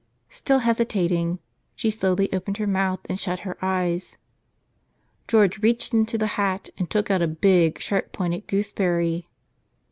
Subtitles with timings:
[0.31, 1.37] Still hesitating,
[1.75, 4.17] she slowly opened her mouth and shut her eyes.
[5.27, 9.29] George reached into the hat and took out a big, sharp pointed gooseberry.